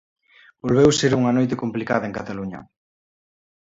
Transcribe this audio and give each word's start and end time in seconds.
Volveu 0.63 0.89
ser 0.99 1.11
unha 1.19 1.35
noite 1.37 1.59
complicada 1.63 2.05
en 2.07 2.15
Cataluña. 2.19 2.59